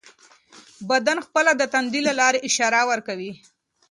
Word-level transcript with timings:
بدن 0.89 1.17
خپله 1.27 1.51
د 1.55 1.61
تندې 1.73 1.99
له 2.07 2.13
لارې 2.19 2.39
اشاره 2.47 2.81
ورکوي. 2.91 3.31